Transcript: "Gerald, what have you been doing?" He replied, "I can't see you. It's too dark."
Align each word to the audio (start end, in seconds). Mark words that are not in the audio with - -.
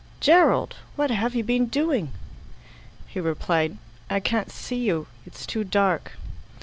"Gerald, 0.19 0.77
what 0.95 1.11
have 1.11 1.35
you 1.35 1.43
been 1.43 1.67
doing?" 1.67 2.11
He 3.07 3.19
replied, 3.19 3.77
"I 4.09 4.19
can't 4.19 4.51
see 4.51 4.77
you. 4.77 5.05
It's 5.27 5.45
too 5.45 5.63
dark." 5.63 6.13